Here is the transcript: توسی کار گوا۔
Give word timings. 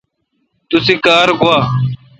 توسی 0.69 0.95
کار 1.05 1.27
گوا۔ 1.41 1.57